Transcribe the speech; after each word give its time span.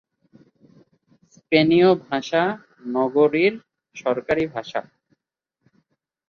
স্পেনীয় 1.33 1.89
ভাষা 2.05 2.43
নগরীর 2.87 3.53
সরকারী 3.95 4.45
ভাষা। 4.47 4.81